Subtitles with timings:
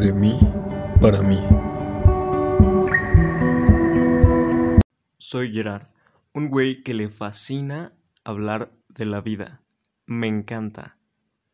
[0.00, 0.40] De mí
[0.98, 1.38] para mí.
[5.18, 5.88] Soy Gerard,
[6.32, 7.92] un güey que le fascina
[8.24, 9.62] hablar de la vida.
[10.06, 10.96] Me encanta.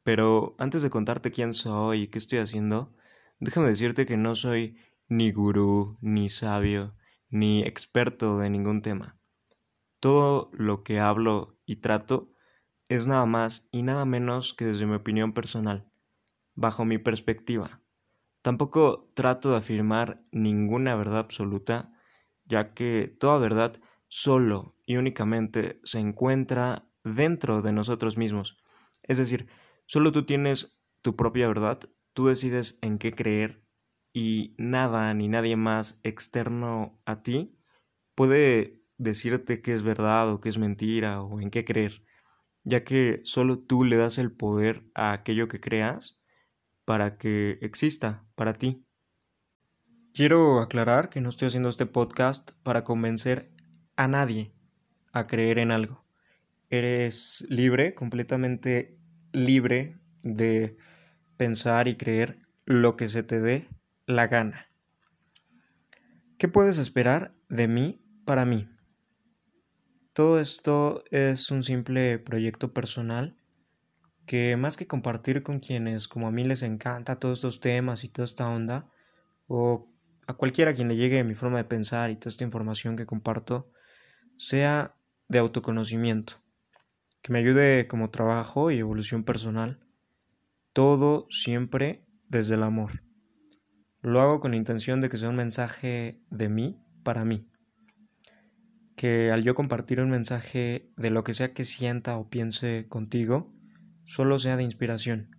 [0.05, 2.95] Pero antes de contarte quién soy y qué estoy haciendo,
[3.41, 4.79] déjame decirte que no soy
[5.09, 6.95] ni gurú, ni sabio,
[7.29, 9.19] ni experto de ningún tema.
[9.99, 12.31] Todo lo que hablo y trato
[12.89, 15.91] es nada más y nada menos que desde mi opinión personal,
[16.55, 17.83] bajo mi perspectiva.
[18.47, 21.93] Tampoco trato de afirmar ninguna verdad absoluta,
[22.45, 23.75] ya que toda verdad
[24.07, 28.57] solo y únicamente se encuentra dentro de nosotros mismos.
[29.03, 29.49] Es decir,
[29.85, 31.81] solo tú tienes tu propia verdad,
[32.13, 33.65] tú decides en qué creer
[34.13, 37.59] y nada ni nadie más externo a ti
[38.15, 42.05] puede decirte qué es verdad o qué es mentira o en qué creer,
[42.63, 46.21] ya que solo tú le das el poder a aquello que creas
[46.87, 48.87] para que exista para ti.
[50.15, 53.51] Quiero aclarar que no estoy haciendo este podcast para convencer
[53.97, 54.55] a nadie
[55.13, 56.07] a creer en algo.
[56.71, 58.97] Eres libre, completamente
[59.33, 60.79] libre de
[61.37, 63.69] pensar y creer lo que se te dé
[64.07, 64.71] la gana.
[66.39, 68.69] ¿Qué puedes esperar de mí para mí?
[70.13, 73.37] Todo esto es un simple proyecto personal
[74.27, 78.09] que más que compartir con quienes como a mí les encanta todos estos temas y
[78.09, 78.91] toda esta onda,
[79.47, 79.89] o
[80.27, 83.71] a cualquiera quien le llegue mi forma de pensar y toda esta información que comparto,
[84.37, 84.97] sea
[85.29, 86.35] de autoconocimiento,
[87.23, 89.81] que me ayude como trabajo y evolución personal,
[90.73, 93.03] todo siempre desde el amor.
[94.03, 97.49] Lo hago con la intención de que sea un mensaje de mí para mí.
[98.97, 103.56] Que al yo compartir un mensaje de lo que sea que sienta o piense contigo,
[104.07, 105.37] solo sea de inspiración.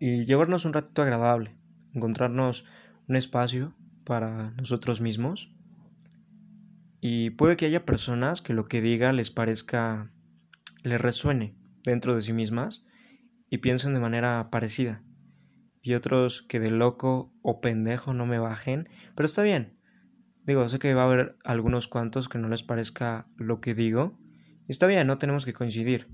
[0.00, 1.56] Y llevarnos un ratito agradable,
[1.94, 2.64] encontrarnos
[3.08, 5.52] un espacio para nosotros mismos.
[7.00, 10.10] Y puede que haya personas que lo que diga les parezca,
[10.82, 12.84] les resuene dentro de sí mismas
[13.48, 15.02] y piensen de manera parecida.
[15.82, 19.78] Y otros que de loco o pendejo no me bajen, pero está bien.
[20.44, 24.18] Digo, sé que va a haber algunos cuantos que no les parezca lo que digo.
[24.68, 26.08] Está bien, no tenemos que coincidir.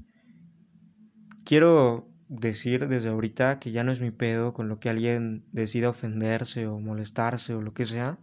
[1.52, 5.90] Quiero decir desde ahorita que ya no es mi pedo con lo que alguien decida
[5.90, 8.18] ofenderse o molestarse o lo que sea.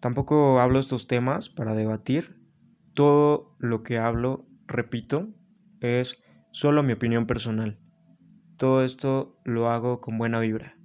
[0.00, 2.42] Tampoco hablo estos temas para debatir.
[2.94, 5.28] Todo lo que hablo, repito,
[5.78, 6.20] es
[6.50, 7.78] solo mi opinión personal.
[8.56, 10.76] Todo esto lo hago con buena vibra.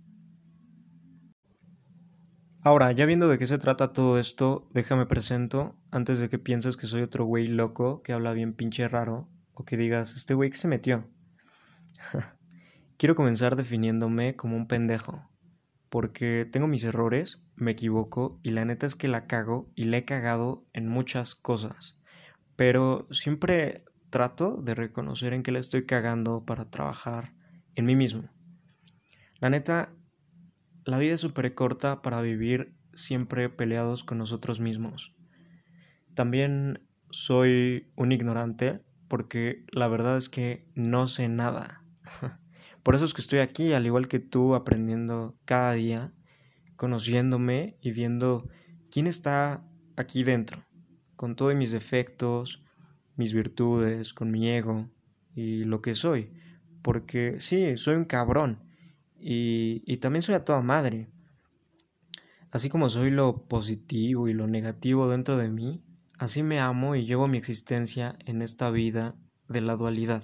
[2.62, 6.78] Ahora, ya viendo de qué se trata todo esto, déjame presento, antes de que pienses
[6.78, 10.50] que soy otro güey loco que habla bien pinche raro, o que digas, este güey
[10.50, 11.10] que se metió.
[12.98, 15.30] Quiero comenzar definiéndome como un pendejo,
[15.90, 19.98] porque tengo mis errores, me equivoco y la neta es que la cago y la
[19.98, 22.00] he cagado en muchas cosas,
[22.56, 27.34] pero siempre trato de reconocer en qué la estoy cagando para trabajar
[27.76, 28.30] en mí mismo.
[29.40, 29.94] La neta,
[30.86, 35.16] la vida es súper corta para vivir siempre peleados con nosotros mismos.
[36.14, 41.84] También soy un ignorante porque la verdad es que no sé nada.
[42.82, 46.14] Por eso es que estoy aquí, al igual que tú, aprendiendo cada día,
[46.78, 48.48] conociéndome y viendo
[48.90, 49.68] quién está
[49.98, 50.64] aquí dentro,
[51.18, 52.64] con todos mis defectos,
[53.18, 54.90] mis virtudes, con mi ego
[55.36, 56.32] y lo que soy.
[56.82, 58.64] Porque sí, soy un cabrón
[59.20, 61.10] y, y también soy a toda madre.
[62.50, 65.84] Así como soy lo positivo y lo negativo dentro de mí,
[66.22, 69.16] así me amo y llevo mi existencia en esta vida
[69.50, 70.22] de la dualidad.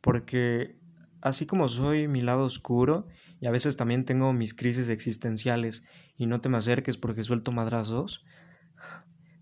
[0.00, 0.78] Porque
[1.20, 3.06] así como soy mi lado oscuro
[3.38, 5.84] y a veces también tengo mis crisis existenciales
[6.16, 8.24] y no te me acerques porque suelto madrazos,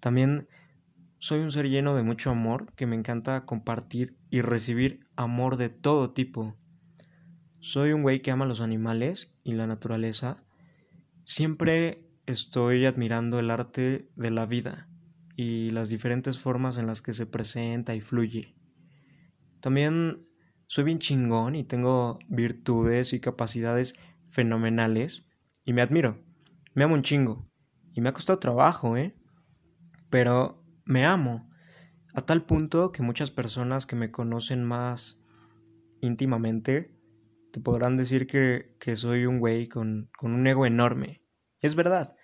[0.01, 0.49] también
[1.21, 5.69] soy un ser lleno de mucho amor que me encanta compartir y recibir amor de
[5.69, 6.57] todo tipo.
[7.61, 10.43] Soy un güey que ama los animales y la naturaleza.
[11.23, 14.89] Siempre estoy admirando el arte de la vida
[15.37, 18.55] y las diferentes formas en las que se presenta y fluye.
[19.61, 20.29] También
[20.67, 23.95] soy bien chingón y tengo virtudes y capacidades
[24.31, 25.27] fenomenales
[25.65, 26.23] y me admiro.
[26.75, 27.51] Me amo un chingo.
[27.93, 29.17] Y me ha costado trabajo, ¿eh?
[30.11, 31.49] Pero me amo.
[32.13, 35.21] A tal punto que muchas personas que me conocen más
[36.01, 36.95] íntimamente
[37.53, 41.23] te podrán decir que, que soy un güey con, con un ego enorme.
[41.61, 42.17] Es verdad.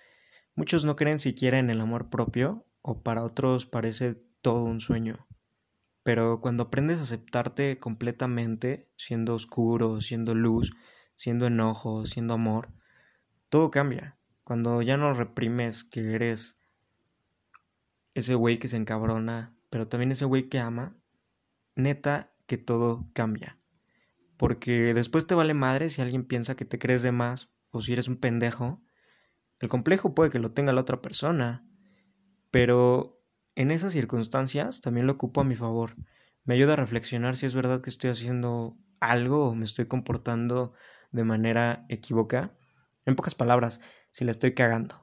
[0.57, 5.27] Muchos no creen siquiera en el amor propio o para otros parece todo un sueño.
[6.03, 10.73] Pero cuando aprendes a aceptarte completamente, siendo oscuro, siendo luz,
[11.15, 12.73] siendo enojo, siendo amor,
[13.49, 14.19] todo cambia.
[14.45, 16.59] Cuando ya no reprimes que eres
[18.15, 20.97] ese güey que se encabrona, pero también ese güey que ama,
[21.77, 23.59] neta que todo cambia.
[24.37, 27.93] Porque después te vale madre si alguien piensa que te crees de más o si
[27.93, 28.83] eres un pendejo.
[29.59, 31.70] El complejo puede que lo tenga la otra persona,
[32.51, 33.21] pero
[33.55, 35.97] en esas circunstancias también lo ocupo a mi favor.
[36.45, 40.73] Me ayuda a reflexionar si es verdad que estoy haciendo algo o me estoy comportando
[41.11, 42.57] de manera equivocada.
[43.07, 43.81] En pocas palabras,
[44.11, 45.01] si la estoy cagando.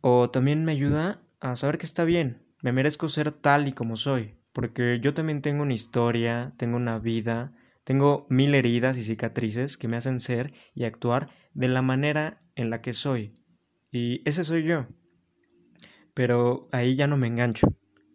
[0.00, 3.96] O también me ayuda a saber que está bien, me merezco ser tal y como
[3.96, 7.52] soy, porque yo también tengo una historia, tengo una vida,
[7.84, 12.70] tengo mil heridas y cicatrices que me hacen ser y actuar de la manera en
[12.70, 13.45] la que soy.
[13.96, 14.86] Y ese soy yo.
[16.12, 17.66] Pero ahí ya no me engancho,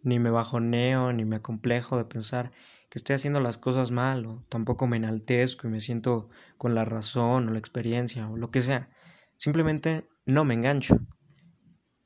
[0.04, 2.52] ni me bajoneo, ni me acomplejo de pensar
[2.88, 6.84] que estoy haciendo las cosas mal, o tampoco me enaltezco y me siento con la
[6.84, 8.90] razón o la experiencia o lo que sea.
[9.38, 11.00] Simplemente no me engancho.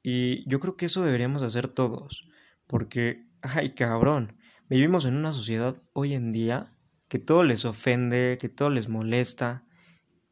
[0.02, 2.30] Y yo creo que eso deberíamos hacer todos,
[2.66, 4.38] porque, ay cabrón,
[4.70, 6.78] vivimos en una sociedad hoy en día
[7.08, 9.66] que todo les ofende, que todo les molesta,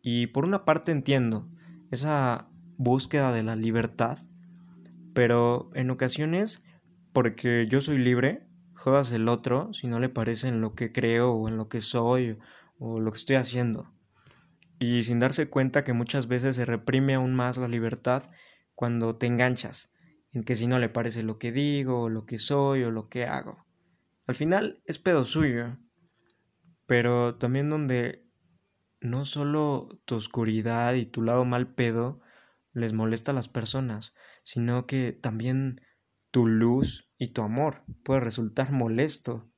[0.01, 1.51] y por una parte entiendo
[1.91, 4.19] esa búsqueda de la libertad,
[5.15, 6.65] pero en ocasiones,
[7.13, 11.33] porque yo soy libre, jodas el otro si no le parece en lo que creo
[11.33, 12.39] o en lo que soy
[12.79, 13.93] o lo que estoy haciendo.
[14.79, 18.25] Y sin darse cuenta que muchas veces se reprime aún más la libertad
[18.75, 19.93] cuando te enganchas,
[20.33, 23.09] en que si no le parece lo que digo, o lo que soy o lo
[23.09, 23.65] que hago.
[24.27, 25.79] Al final es pedo suyo,
[26.87, 28.27] pero también donde
[29.01, 32.21] no solo tu oscuridad y tu lado mal pedo
[32.75, 35.81] les molesta a las personas, sino que también
[36.31, 39.49] tu luz y tu amor puede resultar molesto.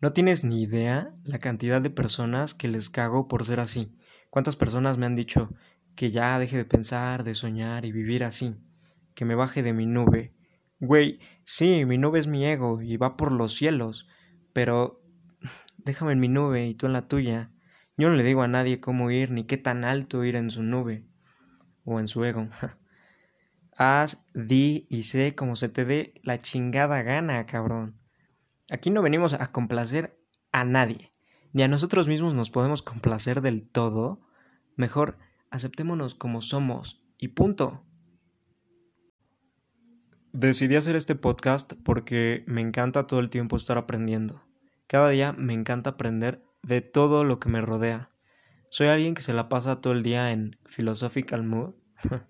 [0.00, 3.96] No tienes ni idea la cantidad de personas que les cago por ser así.
[4.30, 5.54] ¿Cuántas personas me han dicho
[5.94, 8.56] que ya deje de pensar, de soñar y vivir así?
[9.14, 10.34] Que me baje de mi nube.
[10.80, 14.08] Güey, sí, mi nube es mi ego y va por los cielos,
[14.52, 15.00] pero
[15.76, 17.52] déjame en mi nube y tú en la tuya.
[17.96, 20.64] Yo no le digo a nadie cómo ir ni qué tan alto ir en su
[20.64, 21.06] nube
[21.84, 22.48] o en su ego.
[23.76, 27.98] Haz, di y sé como se te dé la chingada gana, cabrón.
[28.70, 30.18] Aquí no venimos a complacer
[30.52, 31.10] a nadie,
[31.52, 34.20] ni a nosotros mismos nos podemos complacer del todo.
[34.76, 35.18] Mejor
[35.50, 37.84] aceptémonos como somos y punto.
[40.32, 44.42] Decidí hacer este podcast porque me encanta todo el tiempo estar aprendiendo.
[44.86, 48.11] Cada día me encanta aprender de todo lo que me rodea.
[48.72, 51.74] Soy alguien que se la pasa todo el día en philosophical mood.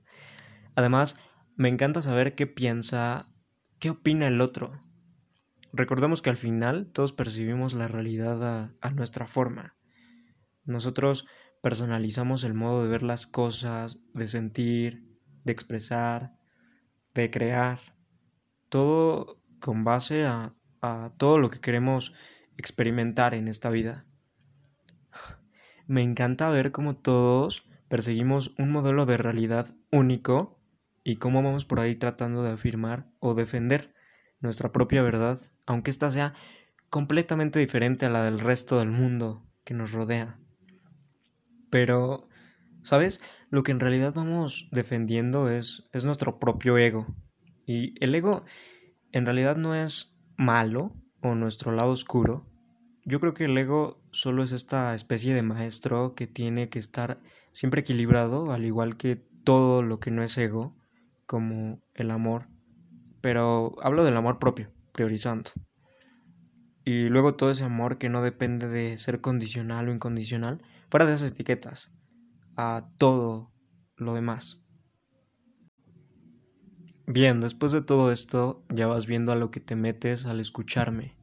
[0.74, 1.16] Además,
[1.54, 3.28] me encanta saber qué piensa,
[3.78, 4.80] qué opina el otro.
[5.72, 9.76] Recordemos que al final todos percibimos la realidad a, nuestra forma.
[10.64, 11.28] Nosotros
[11.62, 16.32] personalizamos el modo de ver las cosas, de sentir, de expresar,
[17.14, 17.78] de crear.
[18.68, 22.12] Todo con base a, a todo lo que queremos
[22.56, 24.06] experimentar en esta vida.
[25.92, 30.58] Me encanta ver cómo todos perseguimos un modelo de realidad único
[31.04, 33.92] y cómo vamos por ahí tratando de afirmar o defender
[34.40, 36.32] nuestra propia verdad, aunque ésta sea
[36.88, 40.38] completamente diferente a la del resto del mundo que nos rodea.
[41.68, 42.26] Pero,
[42.80, 43.20] ¿sabes?
[43.50, 47.14] Lo que en realidad vamos defendiendo es, es nuestro propio ego.
[47.66, 48.46] Y el ego
[49.10, 52.46] en realidad no es malo o nuestro lado oscuro.
[53.04, 57.20] Yo creo que el ego solo es esta especie de maestro que tiene que estar
[57.52, 60.76] siempre equilibrado, al igual que todo lo que no es ego
[61.26, 62.48] como el amor,
[63.20, 65.50] pero hablo del amor propio, priorizando.
[66.84, 71.14] Y luego todo ese amor que no depende de ser condicional o incondicional, fuera de
[71.14, 71.90] esas etiquetas,
[72.56, 73.52] a todo
[73.96, 74.60] lo demás.
[77.06, 81.16] Bien, después de todo esto, ya vas viendo a lo que te metes al escucharme.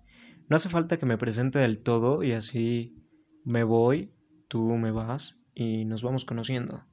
[0.50, 2.96] No hace falta que me presente del todo y así
[3.46, 4.12] me voy,
[4.48, 6.86] tú me vas y nos vamos conociendo.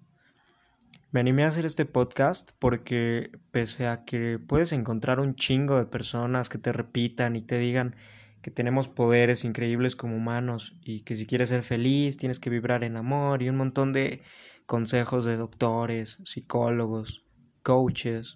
[1.10, 5.86] Me animé a hacer este podcast porque pese a que puedes encontrar un chingo de
[5.86, 7.96] personas que te repitan y te digan
[8.42, 12.84] que tenemos poderes increíbles como humanos y que si quieres ser feliz tienes que vibrar
[12.84, 14.20] en amor y un montón de
[14.66, 17.24] consejos de doctores, psicólogos,
[17.62, 18.34] coaches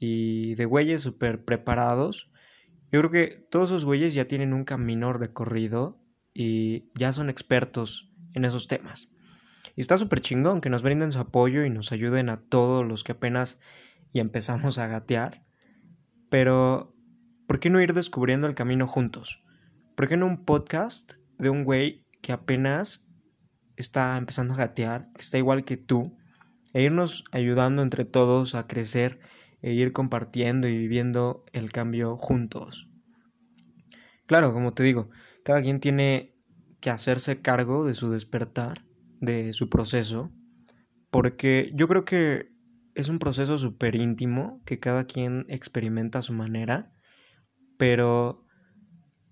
[0.00, 2.32] y de güeyes súper preparados,
[2.96, 8.10] yo creo que todos esos güeyes ya tienen un camino recorrido y ya son expertos
[8.32, 9.12] en esos temas.
[9.74, 13.04] Y está súper chingón que nos brinden su apoyo y nos ayuden a todos los
[13.04, 13.60] que apenas
[14.14, 15.44] y empezamos a gatear.
[16.30, 16.96] Pero,
[17.46, 19.44] ¿por qué no ir descubriendo el camino juntos?
[19.94, 23.04] ¿Por qué no un podcast de un güey que apenas
[23.76, 26.16] está empezando a gatear, que está igual que tú,
[26.72, 29.20] e irnos ayudando entre todos a crecer
[29.62, 32.88] e ir compartiendo y viviendo el cambio juntos.
[34.26, 35.08] Claro, como te digo,
[35.44, 36.34] cada quien tiene
[36.80, 38.84] que hacerse cargo de su despertar,
[39.20, 40.32] de su proceso,
[41.10, 42.50] porque yo creo que
[42.94, 46.92] es un proceso súper íntimo que cada quien experimenta a su manera,
[47.78, 48.44] pero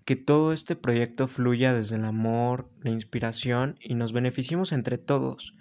[0.05, 5.55] que todo este proyecto fluya desde el amor, la inspiración y nos beneficiemos entre todos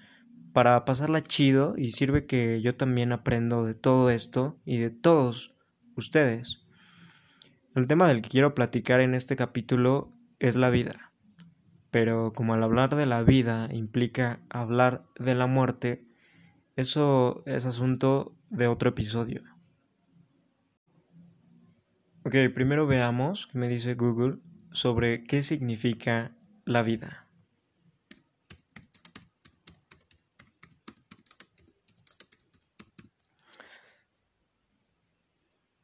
[0.54, 5.56] para pasarla chido y sirve que yo también aprendo de todo esto y de todos
[5.96, 6.64] ustedes.
[7.75, 11.12] El tema del que quiero platicar en este capítulo es la vida.
[11.90, 16.06] Pero como al hablar de la vida implica hablar de la muerte,
[16.76, 19.42] eso es asunto de otro episodio.
[22.23, 24.38] Ok, primero veamos me dice Google
[24.70, 27.24] sobre qué significa la vida.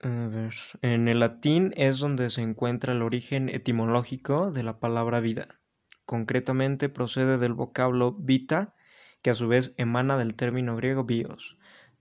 [0.02, 5.61] En el latín es donde se encuentra el origen etimológico de la palabra vida.
[6.07, 8.75] Concretamente procede del vocablo vita,
[9.21, 11.57] que a su vez emana del término griego bios.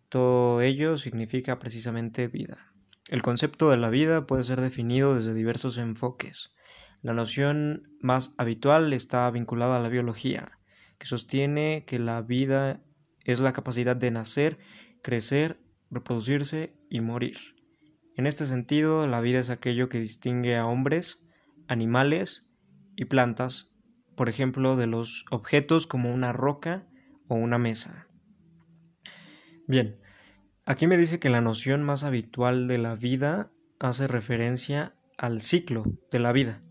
[0.07, 2.71] Todo ello significa precisamente vida.
[3.09, 6.55] El concepto de la vida puede ser definido desde diversos enfoques.
[7.01, 10.57] La noción más habitual está vinculada a la biología,
[10.97, 12.81] que sostiene que la vida
[13.25, 14.57] es la capacidad de nacer,
[15.01, 15.59] crecer,
[15.91, 17.58] reproducirse y morir.
[18.19, 21.23] En este sentido, la vida es aquello que distingue a hombres,
[21.69, 22.49] animales
[22.97, 23.71] y plantas,
[24.17, 26.85] por ejemplo, de los objetos como una roca
[27.29, 28.09] o una mesa.
[29.67, 30.01] Bien,
[30.69, 35.83] Aquí me dice que la noción más habitual de la vida hace referencia al ciclo
[36.11, 36.61] de la vida,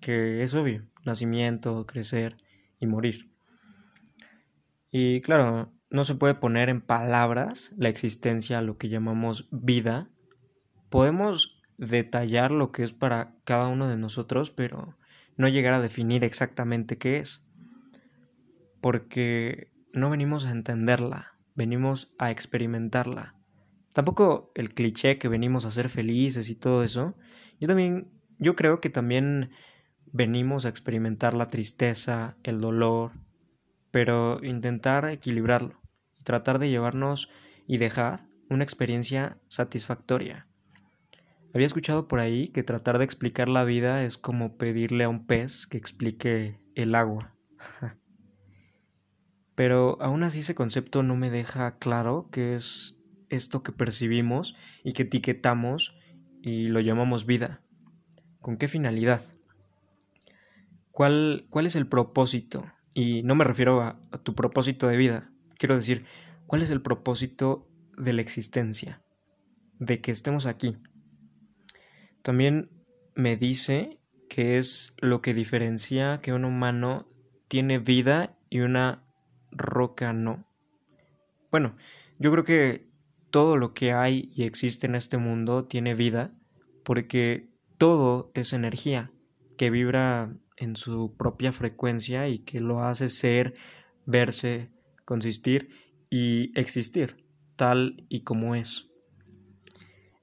[0.00, 2.38] que es obvio, nacimiento, crecer
[2.78, 3.30] y morir.
[4.92, 10.08] Y claro, no se puede poner en palabras la existencia lo que llamamos vida.
[10.92, 14.98] Podemos detallar lo que es para cada uno de nosotros, pero
[15.38, 17.46] no llegar a definir exactamente qué es.
[18.82, 23.36] Porque no venimos a entenderla, venimos a experimentarla.
[23.94, 27.16] Tampoco el cliché que venimos a ser felices y todo eso.
[27.58, 29.48] Yo también, yo creo que también
[30.12, 33.12] venimos a experimentar la tristeza, el dolor,
[33.90, 35.80] pero intentar equilibrarlo
[36.20, 37.30] y tratar de llevarnos
[37.66, 40.48] y dejar una experiencia satisfactoria.
[41.54, 45.26] Había escuchado por ahí que tratar de explicar la vida es como pedirle a un
[45.26, 47.36] pez que explique el agua.
[49.54, 54.54] Pero aún así ese concepto no me deja claro qué es esto que percibimos
[54.84, 55.94] y que etiquetamos
[56.42, 57.62] y lo llamamos vida?
[58.40, 59.22] ¿Con qué finalidad?
[60.90, 62.64] ¿Cuál, cuál es el propósito?
[62.92, 66.04] Y no me refiero a, a tu propósito de vida, quiero decir,
[66.46, 69.02] ¿cuál es el propósito de la existencia?
[69.78, 70.76] De que estemos aquí.
[72.22, 72.70] También
[73.14, 73.98] me dice
[74.28, 77.08] que es lo que diferencia que un humano
[77.48, 79.04] tiene vida y una
[79.50, 80.46] roca no.
[81.50, 81.76] Bueno,
[82.18, 82.88] yo creo que
[83.30, 86.32] todo lo que hay y existe en este mundo tiene vida,
[86.84, 89.10] porque todo es energía
[89.58, 93.54] que vibra en su propia frecuencia y que lo hace ser,
[94.06, 94.70] verse,
[95.04, 95.70] consistir
[96.08, 97.26] y existir,
[97.56, 98.88] tal y como es.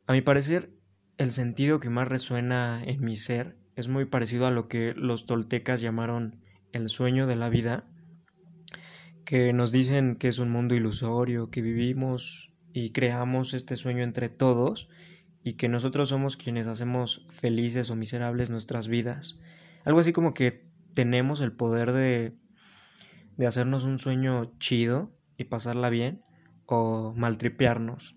[0.08, 0.79] A mi parecer,
[1.20, 5.26] el sentido que más resuena en mi ser es muy parecido a lo que los
[5.26, 6.40] toltecas llamaron
[6.72, 7.86] el sueño de la vida,
[9.26, 14.30] que nos dicen que es un mundo ilusorio, que vivimos y creamos este sueño entre
[14.30, 14.88] todos
[15.44, 19.42] y que nosotros somos quienes hacemos felices o miserables nuestras vidas.
[19.84, 22.38] Algo así como que tenemos el poder de,
[23.36, 26.22] de hacernos un sueño chido y pasarla bien
[26.66, 28.16] o maltripearnos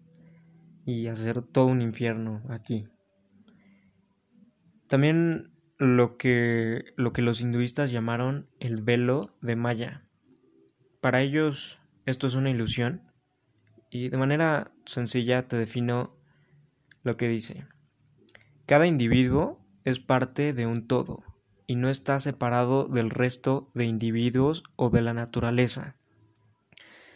[0.87, 2.91] y hacer todo un infierno aquí.
[4.92, 10.02] También lo que, lo que los hinduistas llamaron el velo de Maya.
[11.00, 13.11] Para ellos esto es una ilusión
[13.88, 16.14] y de manera sencilla te defino
[17.04, 17.64] lo que dice.
[18.66, 21.25] Cada individuo es parte de un todo
[21.66, 25.96] y no está separado del resto de individuos o de la naturaleza,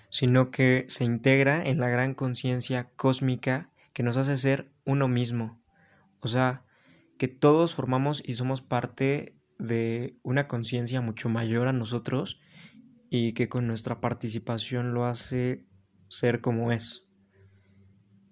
[0.08, 5.60] sino que se integra en la gran conciencia cósmica que nos hace ser uno mismo.
[6.20, 6.62] O sea,
[7.18, 12.40] que todos formamos y somos parte de una conciencia mucho mayor a nosotros
[13.08, 15.64] y que con nuestra participación lo hace
[16.08, 17.06] ser como es.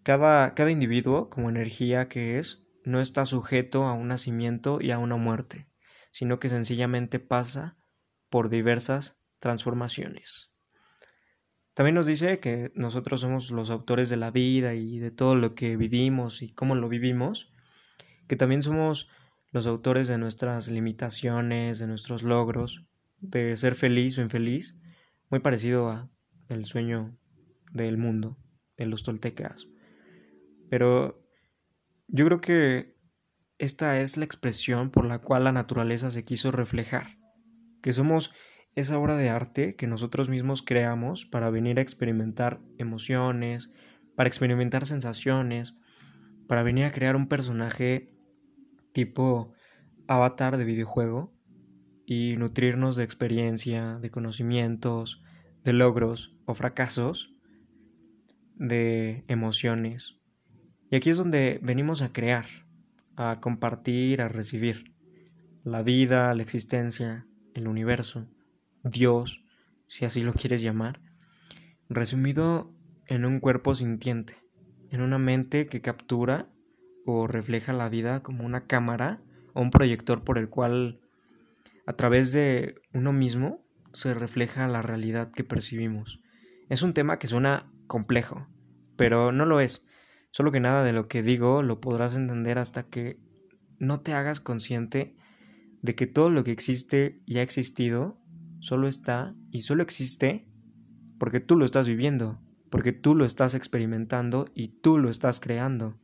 [0.03, 4.99] Cada, cada individuo, como energía que es, no está sujeto a un nacimiento y a
[4.99, 5.69] una muerte,
[6.11, 7.79] sino que sencillamente pasa
[8.29, 10.51] por diversas transformaciones.
[11.73, 15.55] También nos dice que nosotros somos los autores de la vida y de todo lo
[15.55, 17.54] que vivimos y cómo lo vivimos,
[18.29, 19.09] que también somos
[19.51, 22.85] los autores de nuestras limitaciones, de nuestros logros,
[23.21, 24.79] de ser feliz o infeliz,
[25.31, 26.11] muy parecido a
[26.49, 27.17] el sueño
[27.73, 28.39] del mundo,
[28.77, 29.69] de los toltecas.
[30.71, 31.25] Pero
[32.09, 32.97] yo creo que
[33.59, 37.19] esta es la expresión por la cual la naturaleza se quiso reflejar,
[37.83, 38.33] que somos
[38.75, 43.71] esa obra de arte que nosotros mismos creamos para venir a experimentar emociones,
[44.17, 45.79] para experimentar sensaciones,
[46.49, 48.14] para venir a crear un personaje
[48.95, 49.53] tipo
[50.07, 51.35] avatar de videojuego
[52.07, 55.23] y nutrirnos de experiencia, de conocimientos,
[55.65, 57.35] de logros o fracasos,
[58.55, 60.21] de emociones.
[60.91, 62.47] Y aquí es donde venimos a crear,
[63.17, 64.95] a compartir, a recibir
[65.65, 68.29] la vida, la existencia, el universo,
[68.85, 69.45] Dios,
[69.89, 71.01] si así lo quieres llamar,
[71.89, 72.73] resumido
[73.07, 74.37] en un cuerpo sintiente,
[74.91, 76.54] en una mente que captura
[77.05, 81.01] o refleja la vida como una cámara o un proyector por el cual
[81.87, 86.21] a través de uno mismo se refleja la realidad que percibimos.
[86.69, 88.49] Es un tema que suena complejo,
[88.97, 89.87] pero no lo es.
[90.31, 93.21] Solo que nada de lo que digo lo podrás entender hasta que
[93.79, 95.17] no te hagas consciente
[95.83, 98.19] de que todo lo que existe y ha existido
[98.61, 100.49] solo está y solo existe
[101.19, 106.01] porque tú lo estás viviendo, porque tú lo estás experimentando y tú lo estás creando.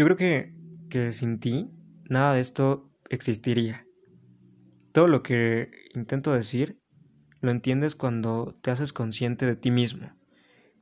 [0.00, 0.54] Yo creo que,
[0.88, 1.70] que sin ti
[2.08, 3.86] nada de esto existiría.
[4.94, 6.80] Todo lo que intento decir
[7.42, 10.16] lo entiendes cuando te haces consciente de ti mismo,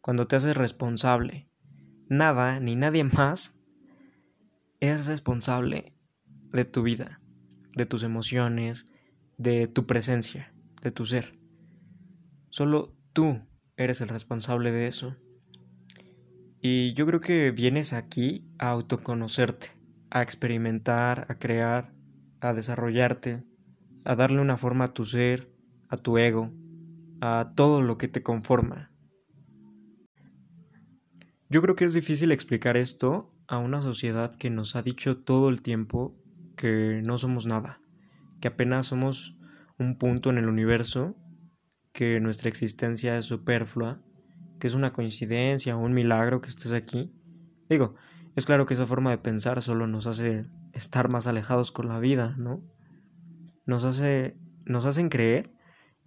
[0.03, 1.51] cuando te haces responsable.
[2.09, 3.61] Nada ni nadie más
[4.79, 5.97] es responsable
[6.53, 7.21] de tu vida,
[7.75, 8.87] de tus emociones,
[9.37, 11.37] de tu presencia, de tu ser.
[12.51, 13.43] Solo tú
[13.77, 15.17] eres el responsable de eso.
[16.61, 19.69] Y yo creo que vienes aquí a autoconocerte,
[20.11, 21.93] a experimentar, a crear,
[22.41, 23.45] a desarrollarte,
[24.05, 25.53] a darle una forma a tu ser,
[25.89, 26.53] a tu ego,
[27.21, 28.91] a todo lo que te conforma.
[31.49, 35.49] Yo creo que es difícil explicar esto a una sociedad que nos ha dicho todo
[35.49, 36.15] el tiempo
[36.57, 37.81] que no somos nada,
[38.41, 39.39] que apenas somos
[39.79, 41.17] un punto en el universo,
[41.93, 44.03] que nuestra existencia es superflua,
[44.59, 47.13] que es una coincidencia o un milagro que estés aquí.
[47.69, 47.95] Digo,
[48.37, 51.99] es claro que esa forma de pensar solo nos hace estar más alejados con la
[51.99, 52.63] vida, ¿no?
[53.67, 55.51] Nos hace nos hacen creer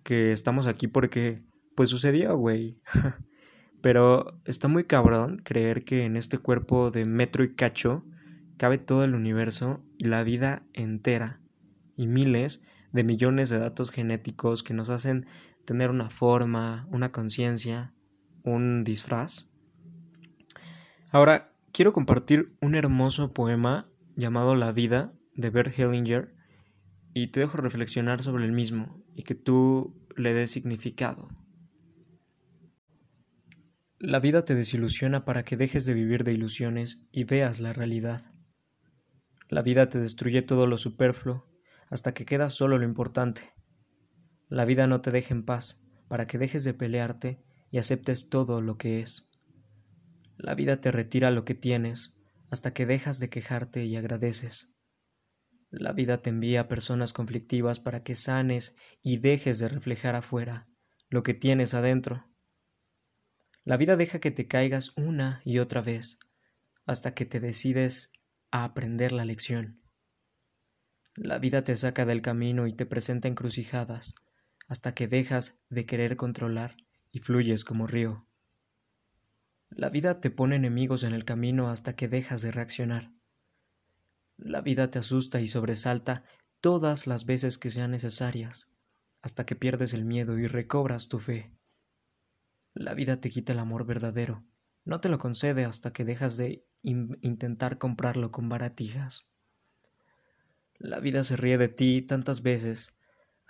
[0.04, 1.44] que estamos aquí porque
[1.76, 2.80] pues sucedió, güey.
[3.82, 8.06] Pero está muy cabrón creer que en este cuerpo de metro y cacho
[8.58, 11.42] cabe todo el universo y la vida entera
[11.98, 15.26] y miles de millones de datos genéticos que nos hacen
[15.66, 17.94] tener una forma, una conciencia,
[18.43, 19.47] un disfraz.
[21.10, 26.36] Ahora, quiero compartir un hermoso poema llamado La vida de Bert Hellinger
[27.13, 31.30] y te dejo reflexionar sobre el mismo y que tú le des significado.
[33.99, 38.23] La vida te desilusiona para que dejes de vivir de ilusiones y veas la realidad.
[39.47, 41.45] La vida te destruye todo lo superfluo
[41.89, 43.54] hasta que queda solo lo importante.
[44.47, 48.62] La vida no te deja en paz para que dejes de pelearte y aceptes todo
[48.62, 49.26] lo que es.
[50.38, 52.18] La vida te retira lo que tienes
[52.50, 54.74] hasta que dejas de quejarte y agradeces.
[55.70, 60.68] La vida te envía personas conflictivas para que sanes y dejes de reflejar afuera
[61.10, 62.30] lo que tienes adentro.
[63.64, 66.20] La vida deja que te caigas una y otra vez
[66.86, 68.12] hasta que te decides
[68.52, 69.82] a aprender la lección.
[71.16, 74.16] La vida te saca del camino y te presenta encrucijadas
[74.68, 76.76] hasta que dejas de querer controlar
[77.12, 78.28] y fluyes como río.
[79.69, 83.13] La vida te pone enemigos en el camino hasta que dejas de reaccionar.
[84.38, 86.24] La vida te asusta y sobresalta
[86.60, 88.69] todas las veces que sean necesarias,
[89.21, 91.52] hasta que pierdes el miedo y recobras tu fe.
[92.74, 94.45] La vida te quita el amor verdadero,
[94.84, 99.30] no te lo concede hasta que dejas de intentar comprarlo con baratijas.
[100.80, 102.97] La vida se ríe de ti tantas veces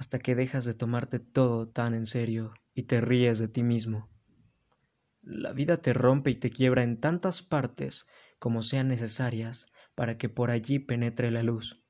[0.02, 4.10] hasta que dejas de tomarte todo tan en serio y te ríes de ti mismo.
[5.22, 8.08] La vida te rompe y te quiebra en tantas partes
[8.40, 11.86] como sean necesarias para que por allí penetre la luz.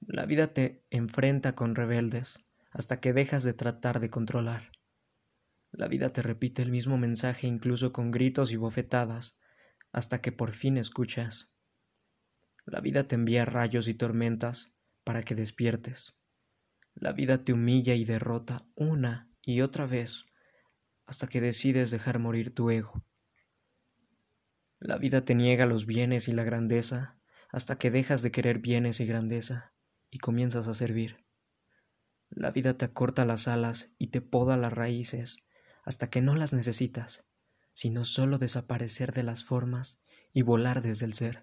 [0.00, 4.72] La vida te enfrenta con rebeldes hasta que dejas de tratar de controlar.
[5.72, 9.38] La vida te repite el mismo mensaje incluso con gritos y bofetadas
[9.92, 11.54] hasta que por fin escuchas.
[12.64, 14.72] La vida te envía rayos y tormentas
[15.04, 16.23] para que despiertes.
[16.94, 20.26] La vida te humilla y derrota una y otra vez
[21.06, 23.04] hasta que decides dejar morir tu ego.
[24.78, 27.18] La vida te niega los bienes y la grandeza
[27.50, 29.74] hasta que dejas de querer bienes y grandeza
[30.10, 31.24] y comienzas a servir.
[32.30, 35.46] La vida te acorta las alas y te poda las raíces
[35.84, 37.26] hasta que no las necesitas,
[37.72, 41.42] sino solo desaparecer de las formas y volar desde el ser.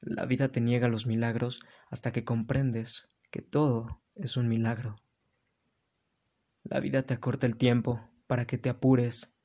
[0.00, 1.60] La vida te niega los milagros
[1.90, 4.96] hasta que comprendes que todo es un milagro.
[6.64, 9.36] La vida te acorta el tiempo para que te apures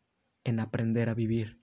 [0.43, 1.61] en aprender a vivir.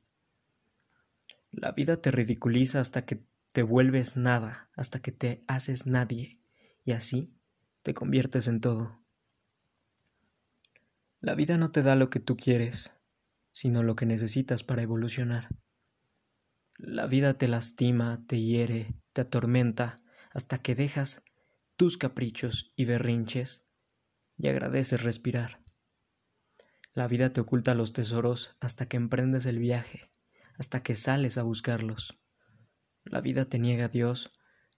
[1.51, 6.39] La vida te ridiculiza hasta que te vuelves nada, hasta que te haces nadie,
[6.85, 7.35] y así
[7.83, 9.03] te conviertes en todo.
[11.21, 12.93] La vida no te da lo que tú quieres,
[13.53, 15.49] sino lo que necesitas para evolucionar.
[16.77, 19.97] La vida te lastima, te hiere, te atormenta,
[20.31, 21.25] hasta que dejas
[21.79, 23.65] tus caprichos y berrinches
[24.37, 25.61] y agradeces respirar.
[26.93, 30.11] La vida te oculta los tesoros hasta que emprendes el viaje,
[30.59, 32.19] hasta que sales a buscarlos.
[33.05, 34.33] La vida te niega a Dios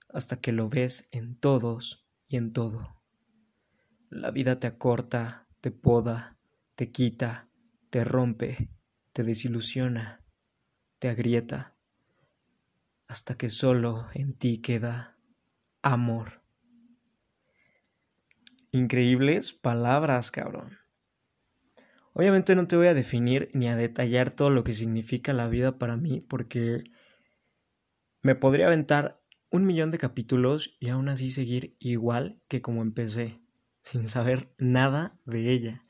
[0.09, 3.01] hasta que lo ves en todos y en todo.
[4.11, 6.37] La vida te acorta, te poda,
[6.75, 7.49] te quita,
[7.89, 8.69] te rompe,
[9.11, 10.23] te desilusiona,
[10.99, 11.75] te agrieta,
[13.07, 15.17] hasta que solo en ti queda
[15.81, 16.40] amor.
[18.71, 20.77] Increíbles palabras, cabrón.
[22.13, 25.77] Obviamente no te voy a definir ni a detallar todo lo que significa la vida
[25.77, 26.83] para mí, porque
[28.21, 29.13] me podría aventar
[29.49, 33.41] un millón de capítulos y aún así seguir igual que como empecé,
[33.83, 35.81] sin saber nada de ella,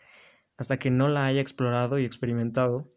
[0.57, 2.91] hasta que no la haya explorado y experimentado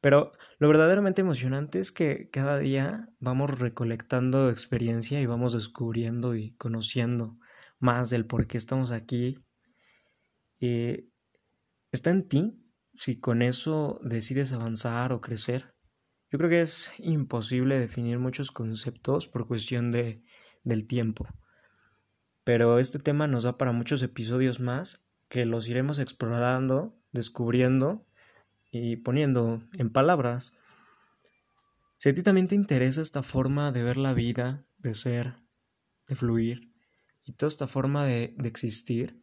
[0.00, 6.52] pero lo verdaderamente emocionante es que cada día vamos recolectando experiencia y vamos descubriendo y
[6.52, 7.36] conociendo
[7.78, 9.38] más del por qué estamos aquí.
[10.60, 11.08] Eh,
[11.92, 12.64] está en ti
[12.94, 15.72] si con eso decides avanzar o crecer.
[16.30, 20.22] Yo creo que es imposible definir muchos conceptos por cuestión de,
[20.64, 21.26] del tiempo.
[22.44, 28.06] Pero este tema nos da para muchos episodios más que los iremos explorando, descubriendo
[28.70, 30.52] y poniendo en palabras.
[31.98, 35.36] Si a ti también te interesa esta forma de ver la vida, de ser,
[36.06, 36.67] de fluir
[37.28, 39.22] y toda esta forma de, de existir,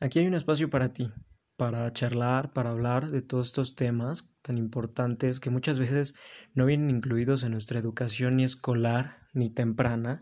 [0.00, 1.10] aquí hay un espacio para ti,
[1.56, 6.14] para charlar, para hablar de todos estos temas tan importantes que muchas veces
[6.52, 10.18] no vienen incluidos en nuestra educación ni escolar ni temprana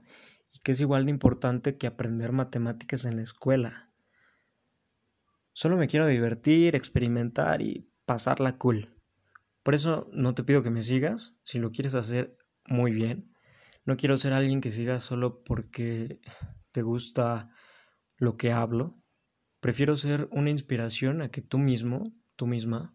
[0.53, 3.91] y que es igual de importante que aprender matemáticas en la escuela.
[5.53, 8.87] Solo me quiero divertir, experimentar y pasarla cool.
[9.65, 13.30] Por eso no te pido que me sigas, si lo quieres hacer muy bien.
[13.85, 16.21] No quiero ser alguien que siga solo porque
[16.73, 17.51] te gusta
[18.17, 19.01] lo que hablo.
[19.61, 22.95] Prefiero ser una inspiración a que tú mismo, tú misma,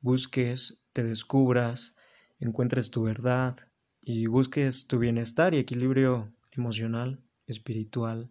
[0.00, 1.94] busques, te descubras,
[2.38, 3.56] encuentres tu verdad
[4.00, 8.30] y busques tu bienestar y equilibrio emocional, espiritual,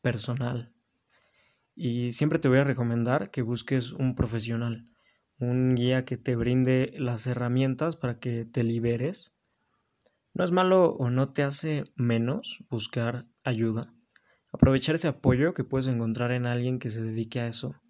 [0.00, 0.74] personal.
[1.74, 4.84] Y siempre te voy a recomendar que busques un profesional,
[5.38, 9.35] un guía que te brinde las herramientas para que te liberes.
[10.36, 13.94] No es malo o no te hace menos buscar ayuda.
[14.52, 17.80] Aprovechar ese apoyo que puedes encontrar en alguien que se dedique a eso.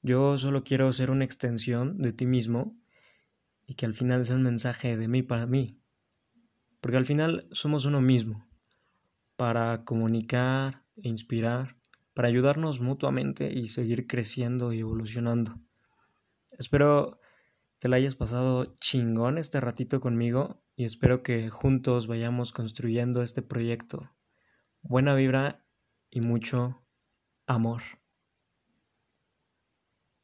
[0.00, 2.80] Yo solo quiero ser una extensión de ti mismo
[3.66, 5.82] y que al final sea un mensaje de mí para mí.
[6.80, 8.48] Porque al final somos uno mismo,
[9.34, 11.78] para comunicar e inspirar
[12.14, 15.58] para ayudarnos mutuamente y seguir creciendo y evolucionando.
[16.52, 17.18] Espero
[17.80, 23.42] te la hayas pasado chingón este ratito conmigo y espero que juntos vayamos construyendo este
[23.42, 24.10] proyecto.
[24.80, 25.66] Buena vibra
[26.10, 26.84] y mucho
[27.46, 27.82] amor.